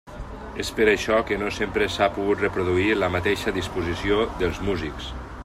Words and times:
És 0.61 0.69
per 0.77 0.85
això 0.93 1.19
que 1.31 1.37
no 1.41 1.51
sempre 1.57 1.89
s'ha 1.97 2.07
pogut 2.15 2.41
reproduir 2.47 2.89
la 3.03 3.11
mateixa 3.17 3.55
disposició 3.61 4.19
dels 4.43 4.65
músics. 4.71 5.15